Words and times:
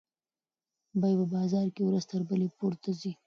بیې 0.99 1.15
په 1.19 1.25
بازار 1.35 1.67
کې 1.75 1.81
ورځ 1.85 2.03
تر 2.11 2.21
بلې 2.29 2.47
پورته 2.57 2.89
ځي. 2.99 3.11